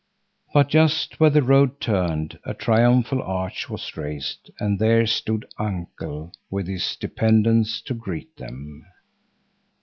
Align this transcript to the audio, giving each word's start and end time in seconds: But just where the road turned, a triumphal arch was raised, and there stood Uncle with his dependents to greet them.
But 0.51 0.69
just 0.69 1.19
where 1.19 1.29
the 1.29 1.43
road 1.43 1.79
turned, 1.79 2.39
a 2.43 2.55
triumphal 2.55 3.21
arch 3.21 3.69
was 3.69 3.95
raised, 3.95 4.49
and 4.59 4.79
there 4.79 5.05
stood 5.05 5.45
Uncle 5.59 6.31
with 6.49 6.67
his 6.67 6.95
dependents 6.95 7.79
to 7.81 7.93
greet 7.93 8.35
them. 8.37 8.83